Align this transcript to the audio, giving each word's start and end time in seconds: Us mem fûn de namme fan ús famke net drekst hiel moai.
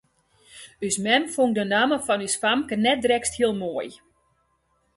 Us 0.87 0.95
mem 1.05 1.23
fûn 1.33 1.49
de 1.57 1.63
namme 1.73 1.97
fan 2.05 2.25
ús 2.27 2.35
famke 2.41 2.75
net 2.83 2.99
drekst 3.03 3.33
hiel 3.37 3.53
moai. 3.61 3.89